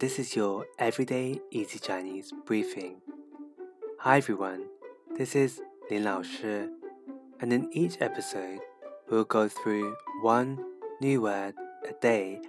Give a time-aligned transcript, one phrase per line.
[0.00, 3.02] This is your everyday easy Chinese briefing.
[3.98, 4.64] Hi everyone,
[5.18, 6.68] this is Lin Lao Shi,
[7.38, 8.60] and in each episode,
[9.10, 10.58] we'll go through one
[11.02, 11.52] new word
[11.86, 12.40] a day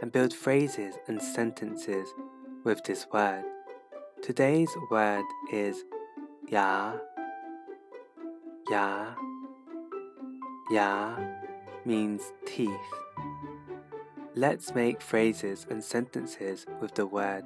[0.00, 2.06] and build phrases and sentences
[2.62, 3.42] with this word.
[4.22, 5.82] Today's word is
[6.48, 6.92] ya.
[8.70, 9.14] Ya.
[10.70, 11.16] Ya
[11.84, 12.70] means teeth.
[14.36, 17.44] Let's make phrases and sentences with the word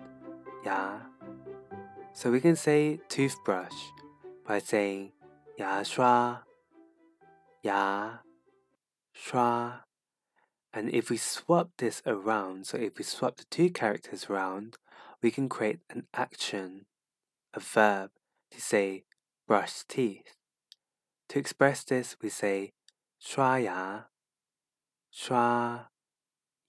[0.67, 0.99] ya.
[2.13, 3.72] So we can say toothbrush
[4.46, 5.12] by saying
[5.59, 6.43] ya shua,
[7.62, 8.18] ya
[9.14, 9.85] shua.
[10.75, 14.76] And if we swap this around, so if we swap the two characters around,
[15.23, 16.85] we can create an action,
[17.54, 18.11] a verb,
[18.51, 19.04] to say
[19.48, 20.37] brush teeth.
[21.31, 22.73] To express this, we say
[23.18, 24.01] shua ya,
[25.11, 25.89] shua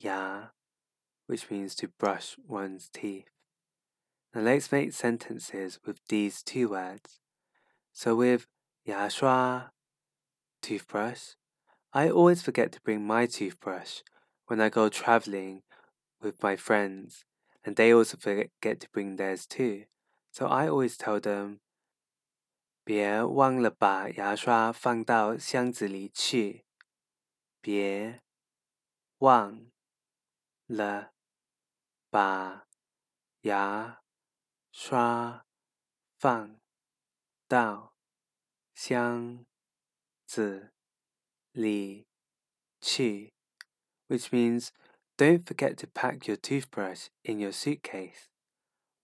[0.05, 0.51] 牙,
[1.27, 3.29] which means to brush one's teeth.
[4.35, 7.21] Now let's make sentences with these two words.
[7.93, 8.47] So with
[8.85, 9.71] 牙刷,
[10.63, 11.35] toothbrush,
[11.93, 14.03] I always forget to bring my toothbrush
[14.47, 15.63] when I go traveling
[16.21, 17.25] with my friends,
[17.65, 19.85] and they also forget to bring theirs too.
[20.31, 21.61] So I always tell them,
[22.85, 26.65] 别忘了把牙刷放到箱子里去。
[27.61, 28.23] 别
[29.19, 29.67] 忘
[30.67, 31.13] 了
[32.11, 32.67] 把
[33.43, 34.03] 牙
[34.71, 35.47] 刷
[36.17, 36.61] 放
[37.49, 37.95] 到
[38.75, 39.45] 箱
[40.27, 40.73] 子
[41.53, 42.07] 里
[42.81, 43.35] 去，
[44.09, 44.71] which means
[45.17, 48.29] don't forget to pack your toothbrush in your suitcase.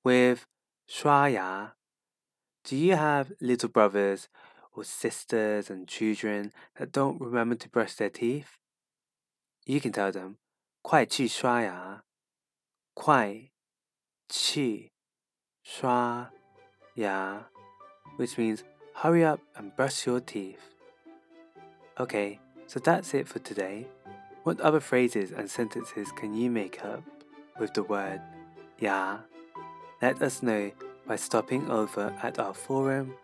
[0.02, 0.44] With
[0.86, 1.76] 刷牙
[2.62, 4.28] do you have little brothers
[4.72, 8.58] or sisters and children that don't remember to brush their teeth?
[9.64, 10.38] You can tell them,
[10.82, 12.04] 快去刷牙,
[12.94, 13.50] 快
[14.28, 14.92] 去
[15.62, 16.30] 刷
[16.94, 17.50] 牙,
[18.18, 18.60] which means
[18.94, 20.60] hurry up and brush your teeth.
[21.98, 23.88] Okay, so that's it for today.
[24.44, 27.02] What other phrases and sentences can you make up
[27.58, 28.20] with the word
[28.78, 29.22] ya?
[30.00, 30.70] Let us know
[31.06, 33.14] by stopping over at our forum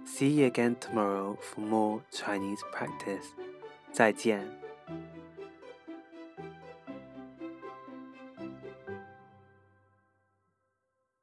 [0.05, 3.25] See you again tomorrow for more Chinese practice.
[3.91, 4.62] 再见。